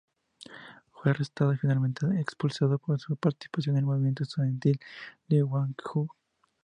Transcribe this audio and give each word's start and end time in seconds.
Fue 0.89 1.11
arrestado 1.11 1.53
y 1.53 1.57
finalmente 1.59 2.07
expulsado 2.19 2.79
por 2.79 2.99
su 2.99 3.15
participación 3.17 3.75
en 3.75 3.81
el 3.81 3.85
movimiento 3.85 4.23
estudiantil 4.23 4.79
de 5.27 5.43
Gwangju. 5.43 6.09